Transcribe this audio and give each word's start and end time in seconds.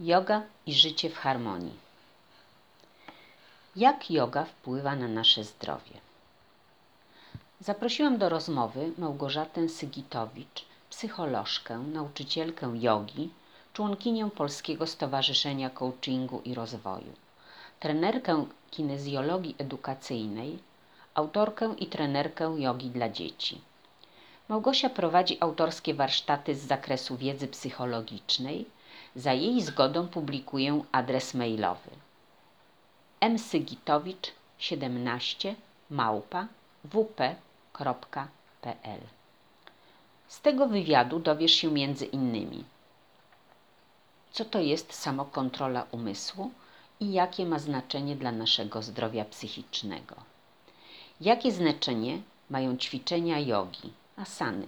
Yoga 0.00 0.42
i 0.66 0.74
życie 0.74 1.10
w 1.10 1.16
harmonii. 1.16 1.74
Jak 3.76 4.10
yoga 4.10 4.44
wpływa 4.44 4.96
na 4.96 5.08
nasze 5.08 5.44
zdrowie? 5.44 5.94
Zaprosiłam 7.60 8.18
do 8.18 8.28
rozmowy 8.28 8.92
Małgorzatę 8.98 9.68
Sygitowicz, 9.68 10.64
psycholożkę, 10.90 11.78
nauczycielkę 11.78 12.72
jogi, 12.80 13.30
członkinię 13.72 14.30
Polskiego 14.30 14.86
Stowarzyszenia 14.86 15.70
Coachingu 15.70 16.40
i 16.44 16.54
Rozwoju, 16.54 17.12
trenerkę 17.80 18.46
kinezjologii 18.70 19.54
edukacyjnej, 19.58 20.58
autorkę 21.14 21.74
i 21.78 21.86
trenerkę 21.86 22.54
jogi 22.58 22.90
dla 22.90 23.08
dzieci. 23.08 23.60
Małgosia 24.48 24.90
prowadzi 24.90 25.36
autorskie 25.40 25.94
warsztaty 25.94 26.54
z 26.54 26.66
zakresu 26.66 27.16
wiedzy 27.16 27.48
psychologicznej. 27.48 28.75
Za 29.16 29.32
jej 29.32 29.62
zgodą 29.62 30.08
publikuję 30.08 30.84
adres 30.92 31.34
mailowy 31.34 31.90
msygitowicz 33.30 34.32
17 34.58 35.54
małpa 35.90 36.46
wp.pl 36.84 39.00
Z 40.28 40.40
tego 40.40 40.68
wywiadu 40.68 41.18
dowiesz 41.18 41.52
się 41.52 41.70
między 41.70 42.04
innymi 42.04 42.64
co 44.36 44.44
to 44.44 44.60
jest 44.60 44.92
samokontrola 44.92 45.86
umysłu 45.90 46.50
i 47.00 47.12
jakie 47.12 47.46
ma 47.46 47.58
znaczenie 47.58 48.16
dla 48.16 48.32
naszego 48.32 48.82
zdrowia 48.82 49.24
psychicznego. 49.24 50.16
Jakie 51.20 51.52
znaczenie 51.52 52.22
mają 52.50 52.76
ćwiczenia 52.76 53.38
jogi, 53.38 53.92
asany? 54.16 54.66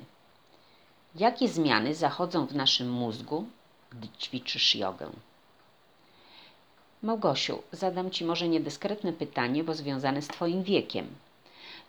Jakie 1.15 1.49
zmiany 1.49 1.95
zachodzą 1.95 2.47
w 2.47 2.55
naszym 2.55 2.91
mózgu, 2.91 3.47
gdy 3.91 4.09
ćwiczysz 4.09 4.75
jogę? 4.75 5.11
Małgosiu, 7.03 7.63
zadam 7.73 8.11
Ci 8.11 8.25
może 8.25 8.49
niedyskretne 8.49 9.13
pytanie, 9.13 9.65
bo 9.65 9.75
związane 9.75 10.23
z 10.23 10.29
Twoim 10.29 10.63
wiekiem. 10.63 11.07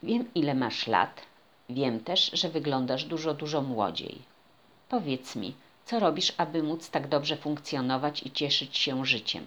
Wiem, 0.03 0.33
ile 0.35 0.53
masz 0.55 0.87
lat. 0.87 1.21
Wiem 1.69 1.99
też, 1.99 2.31
że 2.33 2.49
wyglądasz 2.49 3.05
dużo, 3.05 3.33
dużo 3.33 3.61
młodziej. 3.61 4.21
Powiedz 4.89 5.35
mi, 5.35 5.53
co 5.85 5.99
robisz, 5.99 6.33
aby 6.37 6.63
móc 6.63 6.89
tak 6.89 7.07
dobrze 7.07 7.37
funkcjonować 7.37 8.23
i 8.23 8.31
cieszyć 8.31 8.77
się 8.77 9.05
życiem? 9.05 9.45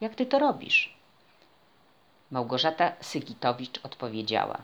Jak 0.00 0.14
Ty 0.14 0.26
to 0.26 0.38
robisz? 0.38 0.94
Małgorzata 2.30 2.92
Sygitowicz 3.00 3.80
odpowiedziała. 3.82 4.58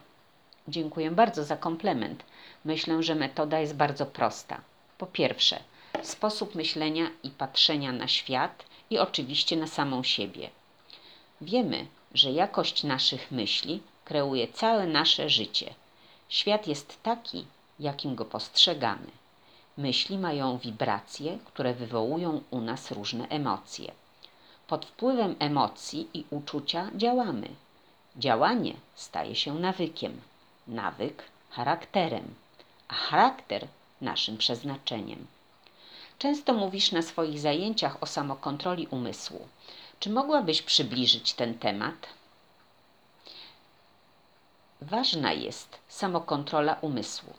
Dziękuję 0.68 1.10
bardzo 1.10 1.44
za 1.44 1.56
komplement. 1.56 2.24
Myślę, 2.64 3.02
że 3.02 3.14
metoda 3.14 3.60
jest 3.60 3.76
bardzo 3.76 4.06
prosta. 4.06 4.60
Po 4.98 5.06
pierwsze, 5.06 5.60
sposób 6.06 6.54
myślenia 6.54 7.10
i 7.22 7.30
patrzenia 7.30 7.92
na 7.92 8.08
świat 8.08 8.64
i 8.90 8.98
oczywiście 8.98 9.56
na 9.56 9.66
samą 9.66 10.02
siebie. 10.02 10.50
Wiemy, 11.40 11.86
że 12.14 12.32
jakość 12.32 12.84
naszych 12.84 13.30
myśli 13.30 13.80
kreuje 14.04 14.48
całe 14.48 14.86
nasze 14.86 15.30
życie. 15.30 15.74
Świat 16.28 16.66
jest 16.66 17.02
taki, 17.02 17.44
jakim 17.80 18.14
go 18.14 18.24
postrzegamy. 18.24 19.06
Myśli 19.76 20.18
mają 20.18 20.58
wibracje, 20.58 21.38
które 21.44 21.74
wywołują 21.74 22.40
u 22.50 22.60
nas 22.60 22.90
różne 22.90 23.28
emocje. 23.28 23.92
Pod 24.66 24.86
wpływem 24.86 25.36
emocji 25.38 26.08
i 26.14 26.24
uczucia 26.30 26.90
działamy. 26.94 27.48
Działanie 28.16 28.74
staje 28.94 29.34
się 29.34 29.54
nawykiem, 29.54 30.20
nawyk 30.66 31.24
charakterem, 31.50 32.34
a 32.88 32.94
charakter 32.94 33.68
naszym 34.00 34.36
przeznaczeniem. 34.36 35.26
Często 36.18 36.54
mówisz 36.54 36.92
na 36.92 37.02
swoich 37.02 37.40
zajęciach 37.40 38.02
o 38.02 38.06
samokontroli 38.06 38.86
umysłu. 38.86 39.48
Czy 40.00 40.10
mogłabyś 40.10 40.62
przybliżyć 40.62 41.32
ten 41.32 41.58
temat? 41.58 42.06
Ważna 44.80 45.32
jest 45.32 45.78
samokontrola 45.88 46.78
umysłu. 46.80 47.32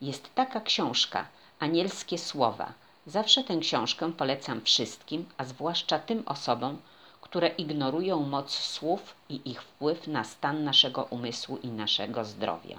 Jest 0.00 0.34
taka 0.34 0.60
książka, 0.60 1.26
Anielskie 1.58 2.18
Słowa. 2.18 2.72
Zawsze 3.06 3.44
tę 3.44 3.58
książkę 3.58 4.12
polecam 4.12 4.62
wszystkim, 4.62 5.28
a 5.38 5.44
zwłaszcza 5.44 5.98
tym 5.98 6.22
osobom, 6.26 6.78
które 7.20 7.48
ignorują 7.48 8.20
moc 8.20 8.50
słów 8.52 9.14
i 9.28 9.50
ich 9.50 9.62
wpływ 9.62 10.06
na 10.06 10.24
stan 10.24 10.64
naszego 10.64 11.04
umysłu 11.04 11.58
i 11.62 11.68
naszego 11.68 12.24
zdrowia. 12.24 12.78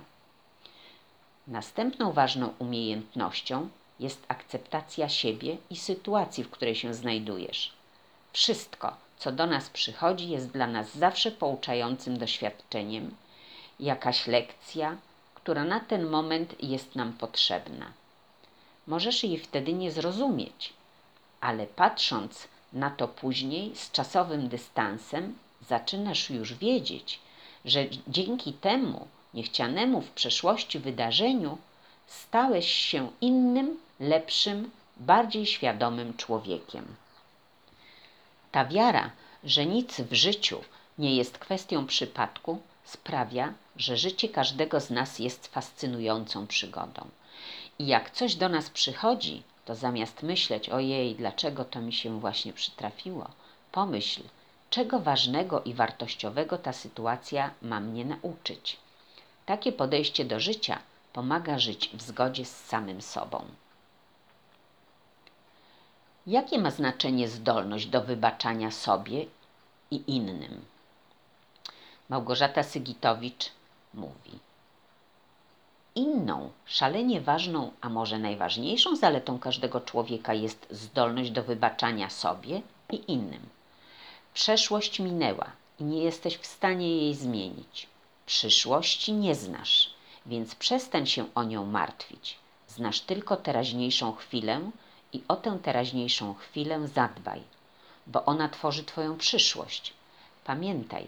Następną 1.48 2.12
ważną 2.12 2.54
umiejętnością 2.60 3.70
jest 4.00 4.26
akceptacja 4.28 5.10
siebie 5.10 5.58
i 5.70 5.76
sytuacji, 5.76 6.44
w 6.44 6.50
której 6.50 6.76
się 6.76 6.94
znajdujesz. 6.94 7.74
Wszystko, 8.34 8.98
co 9.20 9.32
do 9.32 9.46
nas 9.46 9.70
przychodzi, 9.70 10.30
jest 10.30 10.48
dla 10.48 10.68
nas 10.68 10.96
zawsze 10.96 11.32
pouczającym 11.32 12.18
doświadczeniem, 12.18 13.16
jakaś 13.80 14.28
lekcja, 14.28 14.98
która 15.36 15.64
na 15.64 15.80
ten 15.80 16.06
moment 16.06 16.64
jest 16.64 16.96
nam 16.96 17.14
potrzebna. 17.14 17.92
Możesz 18.88 19.24
jej 19.24 19.38
wtedy 19.38 19.74
nie 19.74 19.92
zrozumieć, 19.92 20.74
ale 21.42 21.68
patrząc 21.68 22.48
na 22.74 22.90
to 22.90 23.08
później 23.08 23.76
z 23.76 23.92
czasowym 23.92 24.50
dystansem, 24.50 25.38
zaczynasz 25.70 26.30
już 26.30 26.54
wiedzieć, 26.54 27.20
że 27.66 27.86
dzięki 28.08 28.54
temu 28.54 29.08
niechcianemu 29.34 30.02
w 30.02 30.12
przeszłości 30.12 30.80
wydarzeniu 30.80 31.58
stałeś 32.08 32.72
się 32.72 33.12
innym, 33.22 33.78
lepszym, 34.00 34.72
bardziej 34.98 35.46
świadomym 35.46 36.18
człowiekiem. 36.18 36.96
Ta 38.52 38.66
wiara, 38.66 39.12
że 39.44 39.66
nic 39.66 40.02
w 40.02 40.14
życiu 40.14 40.64
nie 40.98 41.16
jest 41.16 41.38
kwestią 41.38 41.88
przypadku, 41.88 42.62
sprawia, 42.86 43.54
że 43.76 43.98
życie 43.98 44.30
każdego 44.30 44.80
z 44.80 44.90
nas 44.90 45.20
jest 45.20 45.48
fascynującą 45.48 46.48
przygodą. 46.48 47.08
I 47.80 47.88
jak 47.88 48.12
coś 48.12 48.36
do 48.36 48.50
nas 48.50 48.70
przychodzi, 48.70 49.44
to 49.66 49.76
zamiast 49.76 50.24
myśleć, 50.24 50.70
ojej, 50.70 51.16
dlaczego 51.16 51.66
to 51.66 51.82
mi 51.82 51.94
się 51.94 52.20
właśnie 52.20 52.54
przytrafiło, 52.54 53.30
pomyśl, 53.72 54.22
czego 54.70 55.00
ważnego 55.00 55.64
i 55.64 55.74
wartościowego 55.74 56.58
ta 56.58 56.74
sytuacja 56.74 57.52
ma 57.62 57.80
mnie 57.80 58.06
nauczyć. 58.06 58.78
Takie 59.46 59.72
podejście 59.72 60.26
do 60.26 60.40
życia 60.40 60.80
pomaga 61.14 61.60
żyć 61.60 61.90
w 61.94 62.02
zgodzie 62.02 62.46
z 62.46 62.66
samym 62.66 63.02
sobą. 63.02 63.46
Jakie 66.28 66.60
ma 66.60 66.72
znaczenie 66.72 67.28
zdolność 67.28 67.86
do 67.86 68.02
wybaczania 68.02 68.72
sobie 68.72 69.26
i 69.92 70.04
innym? 70.08 70.66
Małgorzata 72.10 72.64
Sygitowicz 72.64 73.52
mówi. 73.94 74.32
Inną, 75.96 76.52
szalenie 76.66 77.22
ważną, 77.22 77.72
a 77.82 77.90
może 77.90 78.20
najważniejszą 78.20 78.96
zaletą 78.96 79.40
każdego 79.40 79.82
człowieka 79.82 80.34
jest 80.34 80.68
zdolność 80.72 81.32
do 81.32 81.44
wybaczania 81.44 82.10
sobie 82.10 82.62
i 82.92 83.12
innym. 83.12 83.50
Przeszłość 84.34 85.00
minęła 85.00 85.52
i 85.80 85.84
nie 85.84 86.04
jesteś 86.04 86.38
w 86.38 86.46
stanie 86.46 86.98
jej 86.98 87.16
zmienić. 87.16 87.88
Przyszłości 88.26 89.14
nie 89.14 89.36
znasz, 89.36 89.94
więc 90.26 90.56
przestań 90.56 91.06
się 91.06 91.26
o 91.36 91.44
nią 91.44 91.66
martwić. 91.66 92.38
Znasz 92.68 93.00
tylko 93.00 93.38
teraźniejszą 93.38 94.16
chwilę 94.16 94.72
i 95.14 95.24
o 95.28 95.36
tę 95.36 95.60
teraźniejszą 95.64 96.34
chwilę 96.34 96.88
zadbaj, 96.88 97.42
bo 98.08 98.26
ona 98.26 98.50
tworzy 98.50 98.84
Twoją 98.84 99.18
przyszłość. 99.18 99.94
Pamiętaj, 100.44 101.08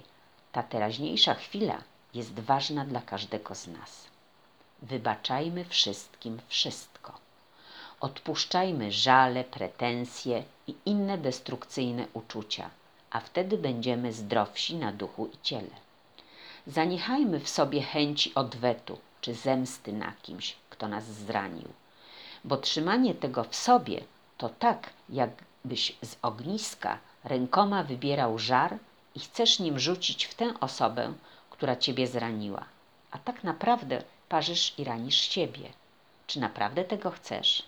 ta 0.52 0.64
teraźniejsza 0.64 1.34
chwila 1.34 1.78
jest 2.14 2.40
ważna 2.40 2.86
dla 2.86 3.02
każdego 3.02 3.56
z 3.56 3.68
nas. 3.68 4.08
Wybaczajmy 4.82 5.66
wszystkim 5.66 6.42
wszystko. 6.48 7.14
Odpuszczajmy 8.00 8.92
żale, 8.92 9.44
pretensje 9.44 10.44
i 10.68 10.76
inne 10.86 11.18
destrukcyjne 11.18 12.08
uczucia, 12.14 12.70
a 13.10 13.20
wtedy 13.20 13.58
będziemy 13.58 14.14
zdrowsi 14.14 14.76
na 14.76 14.92
duchu 14.92 15.26
i 15.26 15.38
ciele. 15.44 15.76
Zaniechajmy 16.68 17.40
w 17.40 17.50
sobie 17.50 17.82
chęci 17.82 18.36
odwetu 18.36 18.98
czy 19.22 19.34
zemsty 19.34 19.94
na 19.94 20.14
kimś, 20.22 20.56
kto 20.70 20.88
nas 20.88 21.06
zranił, 21.06 21.68
bo 22.44 22.58
trzymanie 22.58 23.16
tego 23.16 23.44
w 23.44 23.56
sobie 23.56 24.04
to 24.38 24.50
tak, 24.50 24.90
jakbyś 25.10 25.98
z 26.04 26.16
ogniska 26.22 26.98
rękoma 27.24 27.84
wybierał 27.84 28.40
żar 28.40 28.78
i 29.16 29.20
chcesz 29.20 29.60
nim 29.60 29.80
rzucić 29.80 30.26
w 30.26 30.36
tę 30.36 30.54
osobę, 30.60 31.14
która 31.50 31.76
ciebie 31.76 32.08
zraniła. 32.08 32.66
A 33.12 33.18
tak 33.18 33.44
naprawdę 33.44 34.04
parzysz 34.30 34.74
i 34.78 34.84
ranisz 34.84 35.16
siebie. 35.16 35.70
Czy 36.28 36.40
naprawdę 36.40 36.84
tego 36.84 37.12
chcesz? 37.12 37.64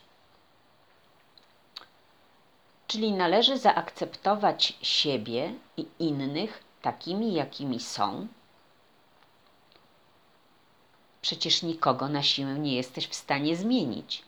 Czyli 2.88 3.12
należy 3.12 3.58
zaakceptować 3.58 4.78
siebie 4.82 5.54
i 5.78 5.86
innych 6.00 6.64
takimi, 6.82 7.34
jakimi 7.34 7.80
są. 7.80 8.28
Przecież 11.22 11.64
nikogo 11.64 12.08
na 12.08 12.24
siłę 12.24 12.54
nie 12.54 12.76
jesteś 12.76 13.08
w 13.08 13.16
stanie 13.16 13.56
zmienić, 13.56 14.24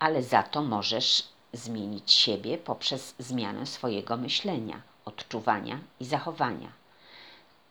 ale 0.00 0.22
za 0.22 0.42
to 0.42 0.62
możesz 0.62 1.28
zmienić 1.52 2.12
siebie 2.12 2.58
poprzez 2.58 3.14
zmianę 3.18 3.66
swojego 3.66 4.16
myślenia, 4.16 4.82
odczuwania 5.04 5.78
i 6.00 6.04
zachowania. 6.04 6.72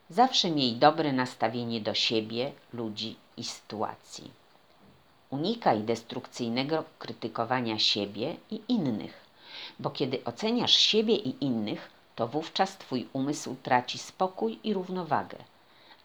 Zawsze 0.10 0.52
miej 0.52 0.76
dobre 0.76 1.14
nastawienie 1.14 1.82
do 1.82 1.94
siebie, 1.94 2.52
ludzi 2.74 3.16
i 3.38 3.44
sytuacji. 3.44 4.32
Unikaj 5.30 5.80
destrukcyjnego 5.80 6.84
krytykowania 7.00 7.80
siebie 7.80 8.36
i 8.52 8.62
innych, 8.68 9.14
bo 9.80 9.90
kiedy 9.90 10.24
oceniasz 10.24 10.78
siebie 10.78 11.16
i 11.16 11.46
innych, 11.46 11.92
to 12.16 12.28
wówczas 12.28 12.78
Twój 12.78 13.08
umysł 13.14 13.56
traci 13.64 13.98
spokój 13.98 14.60
i 14.64 14.74
równowagę. 14.74 15.38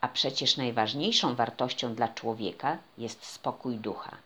A 0.01 0.09
przecież 0.09 0.57
najważniejszą 0.57 1.35
wartością 1.35 1.95
dla 1.95 2.09
człowieka 2.09 2.79
jest 2.99 3.25
spokój 3.25 3.77
ducha. 3.77 4.17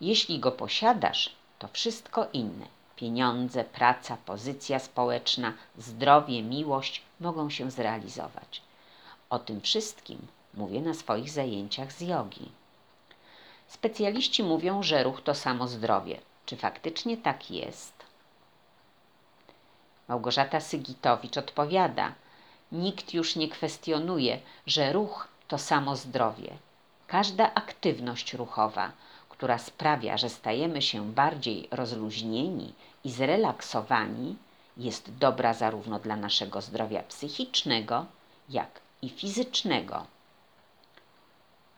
Jeśli 0.00 0.38
go 0.38 0.52
posiadasz, 0.52 1.36
to 1.58 1.68
wszystko 1.68 2.26
inne 2.32 2.66
pieniądze, 2.96 3.64
praca, 3.64 4.16
pozycja 4.16 4.78
społeczna, 4.78 5.52
zdrowie, 5.78 6.42
miłość 6.42 7.02
mogą 7.20 7.50
się 7.50 7.70
zrealizować. 7.70 8.62
O 9.30 9.38
tym 9.38 9.60
wszystkim 9.60 10.18
mówię 10.54 10.80
na 10.80 10.94
swoich 10.94 11.30
zajęciach 11.30 11.92
z 11.92 12.00
jogi. 12.00 12.50
Specjaliści 13.68 14.42
mówią, 14.42 14.82
że 14.82 15.02
ruch 15.02 15.22
to 15.22 15.34
samo 15.34 15.68
zdrowie. 15.68 16.20
Czy 16.46 16.56
faktycznie 16.56 17.16
tak 17.16 17.50
jest? 17.50 17.92
Małgorzata 20.08 20.60
Sygitowicz 20.60 21.36
odpowiada: 21.36 22.12
Nikt 22.72 23.14
już 23.14 23.36
nie 23.36 23.48
kwestionuje, 23.48 24.40
że 24.66 24.92
ruch 24.92 25.28
to 25.48 25.58
samo 25.58 25.96
zdrowie. 25.96 26.56
Każda 27.06 27.54
aktywność 27.54 28.34
ruchowa, 28.34 28.92
która 29.36 29.58
sprawia, 29.58 30.16
że 30.16 30.30
stajemy 30.30 30.82
się 30.82 31.12
bardziej 31.12 31.68
rozluźnieni 31.70 32.72
i 33.04 33.10
zrelaksowani, 33.10 34.36
jest 34.76 35.16
dobra 35.16 35.54
zarówno 35.54 35.98
dla 35.98 36.16
naszego 36.16 36.60
zdrowia 36.60 37.02
psychicznego, 37.02 38.06
jak 38.48 38.80
i 39.02 39.08
fizycznego. 39.08 40.06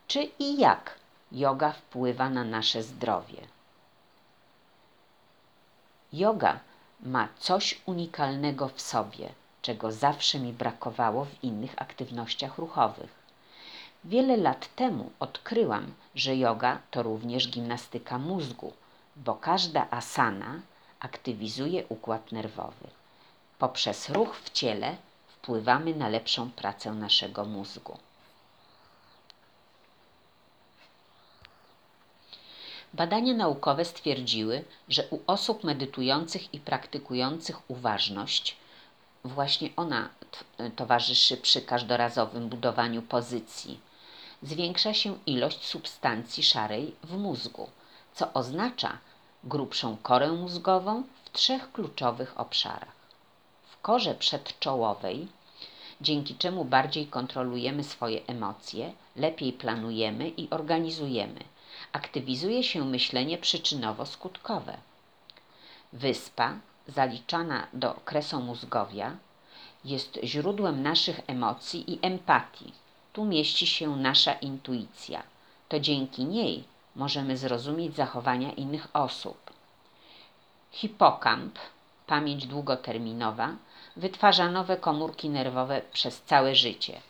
Czy 0.06 0.22
i 0.38 0.58
jak 0.58 0.94
yoga 1.32 1.72
wpływa 1.72 2.30
na 2.30 2.44
nasze 2.44 2.82
zdrowie? 2.82 3.42
Yoga 6.12 6.60
ma 7.00 7.28
coś 7.38 7.80
unikalnego 7.86 8.68
w 8.68 8.80
sobie, 8.80 9.28
czego 9.62 9.92
zawsze 9.92 10.38
mi 10.38 10.52
brakowało 10.52 11.24
w 11.24 11.44
innych 11.44 11.74
aktywnościach 11.82 12.58
ruchowych. 12.58 13.25
Wiele 14.08 14.36
lat 14.36 14.74
temu 14.76 15.10
odkryłam, 15.20 15.94
że 16.14 16.36
yoga 16.36 16.78
to 16.90 17.02
również 17.02 17.48
gimnastyka 17.48 18.18
mózgu, 18.18 18.72
bo 19.16 19.34
każda 19.34 19.86
asana 19.90 20.60
aktywizuje 21.00 21.86
układ 21.88 22.32
nerwowy. 22.32 22.88
Poprzez 23.58 24.08
ruch 24.08 24.36
w 24.36 24.50
ciele 24.50 24.96
wpływamy 25.28 25.94
na 25.94 26.08
lepszą 26.08 26.50
pracę 26.50 26.92
naszego 26.92 27.44
mózgu. 27.44 27.98
Badania 32.94 33.34
naukowe 33.34 33.84
stwierdziły, 33.84 34.64
że 34.88 35.08
u 35.10 35.18
osób 35.26 35.64
medytujących 35.64 36.54
i 36.54 36.60
praktykujących 36.60 37.70
uważność, 37.70 38.56
właśnie 39.24 39.70
ona 39.76 40.08
towarzyszy 40.76 41.36
przy 41.36 41.62
każdorazowym 41.62 42.48
budowaniu 42.48 43.02
pozycji, 43.02 43.80
zwiększa 44.42 44.94
się 44.94 45.18
ilość 45.26 45.64
substancji 45.64 46.42
szarej 46.42 46.94
w 47.04 47.16
mózgu, 47.16 47.68
co 48.14 48.32
oznacza 48.32 48.98
grubszą 49.44 49.96
korę 50.02 50.32
mózgową 50.32 51.02
w 51.24 51.32
trzech 51.32 51.72
kluczowych 51.72 52.40
obszarach. 52.40 52.96
W 53.66 53.80
korze 53.80 54.14
przedczołowej, 54.14 55.28
dzięki 56.00 56.34
czemu 56.34 56.64
bardziej 56.64 57.06
kontrolujemy 57.06 57.84
swoje 57.84 58.26
emocje, 58.26 58.92
lepiej 59.16 59.52
planujemy 59.52 60.28
i 60.28 60.50
organizujemy– 60.50 61.40
aktywizuje 61.92 62.62
się 62.62 62.84
myślenie 62.84 63.38
przyczynowo-skutkowe. 63.38 64.76
Wyspa, 65.92 66.54
zaliczana 66.88 67.66
do 67.72 67.94
kresomózgowia, 68.04 69.16
jest 69.84 70.18
źródłem 70.24 70.82
naszych 70.82 71.20
emocji 71.26 71.92
i 71.92 71.98
empatii. 72.02 72.72
Tu 73.16 73.24
mieści 73.24 73.66
się 73.66 73.96
nasza 73.96 74.32
intuicja. 74.32 75.22
To 75.68 75.80
dzięki 75.80 76.24
niej 76.24 76.64
możemy 76.96 77.36
zrozumieć 77.36 77.96
zachowania 77.96 78.52
innych 78.52 78.88
osób. 78.92 79.50
Hipokamp, 80.70 81.58
pamięć 82.06 82.46
długoterminowa, 82.46 83.48
wytwarza 83.96 84.50
nowe 84.50 84.76
komórki 84.76 85.30
nerwowe 85.30 85.82
przez 85.92 86.22
całe 86.22 86.54
życie. 86.54 87.00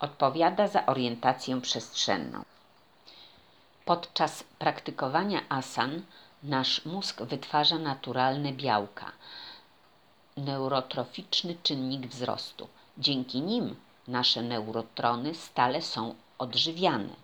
Odpowiada 0.00 0.68
za 0.68 0.86
orientację 0.86 1.60
przestrzenną. 1.60 2.44
Podczas 3.84 4.44
praktykowania 4.58 5.40
asan 5.48 6.02
nasz 6.42 6.84
mózg 6.84 7.22
wytwarza 7.22 7.78
naturalne 7.78 8.52
białka, 8.52 9.12
neurotroficzny 10.36 11.56
czynnik 11.62 12.06
wzrostu. 12.06 12.68
Dzięki 12.98 13.40
nim 13.40 13.76
nasze 14.08 14.42
neurotrony 14.42 15.34
stale 15.34 15.82
są 15.82 16.14
odżywiane. 16.38 17.14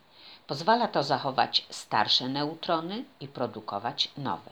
Pozwala 0.46 0.88
to 0.88 1.02
zachować 1.02 1.66
starsze 1.70 2.28
neutrony 2.28 3.04
i 3.20 3.28
produkować 3.28 4.10
nowe. 4.16 4.50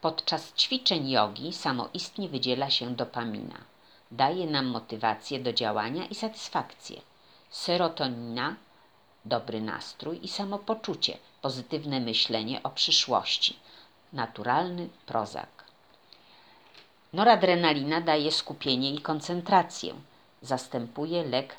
Podczas 0.00 0.52
ćwiczeń 0.54 1.10
jogi 1.10 1.52
samoistnie 1.52 2.28
wydziela 2.28 2.70
się 2.70 2.94
dopamina. 2.94 3.58
Daje 4.10 4.46
nam 4.46 4.66
motywację 4.66 5.40
do 5.40 5.52
działania 5.52 6.06
i 6.06 6.14
satysfakcję. 6.14 7.00
Serotonina 7.50 8.56
dobry 9.24 9.60
nastrój 9.60 10.20
i 10.22 10.28
samopoczucie, 10.28 11.18
pozytywne 11.42 12.00
myślenie 12.00 12.62
o 12.62 12.70
przyszłości. 12.70 13.56
Naturalny 14.12 14.88
prozak. 15.06 15.64
Noradrenalina 17.12 18.00
daje 18.00 18.32
skupienie 18.32 18.94
i 18.94 19.00
koncentrację. 19.00 19.94
Zastępuje 20.42 21.24
lek 21.24 21.56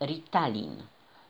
Ritalin. 0.00 0.82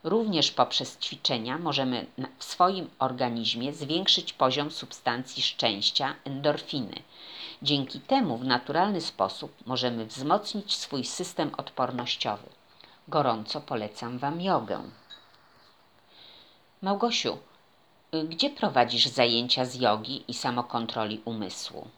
Również 0.05 0.51
poprzez 0.51 0.99
ćwiczenia 0.99 1.59
możemy 1.59 2.07
w 2.39 2.45
swoim 2.45 2.91
organizmie 2.99 3.73
zwiększyć 3.73 4.33
poziom 4.33 4.71
substancji 4.71 5.43
szczęścia, 5.43 6.15
endorfiny. 6.25 7.03
Dzięki 7.63 8.01
temu 8.01 8.39
w 8.39 8.45
naturalny 8.45 9.01
sposób 9.01 9.67
możemy 9.67 10.07
wzmocnić 10.07 10.77
swój 10.77 11.05
system 11.05 11.51
odpornościowy. 11.57 12.49
Gorąco 13.09 13.61
polecam 13.61 14.19
Wam 14.19 14.41
jogę. 14.41 14.83
Małgosiu, 16.83 17.39
y, 18.15 18.25
gdzie 18.25 18.51
prowadzisz 18.51 19.07
zajęcia 19.07 19.65
z 19.65 19.75
jogi 19.75 20.25
i 20.29 20.35
samokontroli 20.35 21.23
umysłu? 21.25 21.89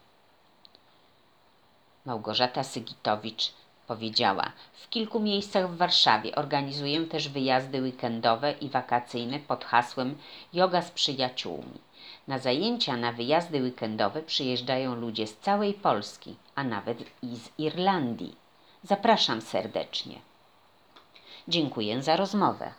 Małgorzata 2.04 2.64
Sygitowicz 2.64 3.52
powiedziała: 3.88 4.52
W 4.72 4.88
kilku 4.88 5.20
miejscach 5.20 5.70
w 5.70 5.76
Warszawie 5.76 6.34
organizuję 6.34 7.06
też 7.06 7.28
wyjazdy 7.28 7.82
weekendowe 7.82 8.52
i 8.52 8.68
wakacyjne 8.68 9.38
pod 9.38 9.64
hasłem 9.64 10.18
Yoga 10.52 10.82
z 10.82 10.90
przyjaciółmi. 10.90 11.78
Na 12.28 12.38
zajęcia 12.38 12.96
na 12.96 13.12
wyjazdy 13.12 13.62
weekendowe 13.62 14.22
przyjeżdżają 14.22 14.94
ludzie 14.94 15.26
z 15.26 15.36
całej 15.36 15.74
Polski, 15.74 16.36
a 16.54 16.64
nawet 16.64 16.98
i 17.22 17.36
z 17.36 17.50
Irlandii. 17.58 18.34
Zapraszam 18.82 19.42
serdecznie. 19.42 20.18
Dziękuję 21.48 22.02
za 22.02 22.16
rozmowę. 22.16 22.72